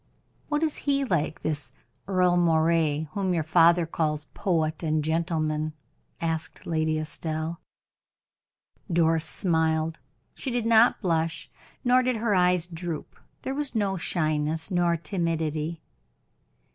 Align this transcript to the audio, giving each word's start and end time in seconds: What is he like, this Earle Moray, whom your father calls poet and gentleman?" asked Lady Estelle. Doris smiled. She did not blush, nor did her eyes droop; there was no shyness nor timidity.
What 0.49 0.63
is 0.63 0.77
he 0.77 1.05
like, 1.05 1.41
this 1.41 1.71
Earle 2.07 2.35
Moray, 2.35 3.03
whom 3.11 3.35
your 3.35 3.43
father 3.43 3.85
calls 3.85 4.25
poet 4.33 4.81
and 4.81 5.03
gentleman?" 5.03 5.73
asked 6.19 6.65
Lady 6.65 6.97
Estelle. 6.97 7.61
Doris 8.91 9.25
smiled. 9.25 9.99
She 10.33 10.49
did 10.49 10.65
not 10.65 11.01
blush, 11.03 11.51
nor 11.83 12.01
did 12.01 12.15
her 12.17 12.33
eyes 12.33 12.65
droop; 12.65 13.15
there 13.43 13.53
was 13.53 13.75
no 13.75 13.95
shyness 13.95 14.71
nor 14.71 14.97
timidity. 14.97 15.83